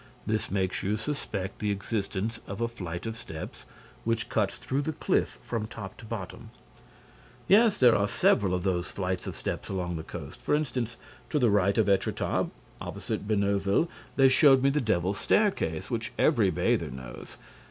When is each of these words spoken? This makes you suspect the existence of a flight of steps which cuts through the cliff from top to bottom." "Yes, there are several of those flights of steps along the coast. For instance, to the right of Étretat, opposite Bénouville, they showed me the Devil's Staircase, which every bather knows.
This 0.25 0.49
makes 0.49 0.81
you 0.81 0.97
suspect 0.97 1.59
the 1.59 1.69
existence 1.69 2.39
of 2.47 2.59
a 2.59 2.67
flight 2.67 3.05
of 3.05 3.15
steps 3.15 3.67
which 4.03 4.29
cuts 4.29 4.57
through 4.57 4.81
the 4.81 4.93
cliff 4.93 5.37
from 5.43 5.67
top 5.67 5.95
to 5.97 6.05
bottom." 6.05 6.49
"Yes, 7.47 7.77
there 7.77 7.95
are 7.95 8.07
several 8.07 8.55
of 8.55 8.63
those 8.63 8.89
flights 8.89 9.27
of 9.27 9.35
steps 9.35 9.69
along 9.69 9.97
the 9.97 10.01
coast. 10.03 10.41
For 10.41 10.55
instance, 10.55 10.97
to 11.29 11.37
the 11.37 11.51
right 11.51 11.77
of 11.77 11.85
Étretat, 11.85 12.49
opposite 12.81 13.27
Bénouville, 13.27 13.87
they 14.15 14.27
showed 14.27 14.63
me 14.63 14.71
the 14.71 14.81
Devil's 14.81 15.19
Staircase, 15.19 15.91
which 15.91 16.13
every 16.17 16.49
bather 16.49 16.89
knows. 16.89 17.37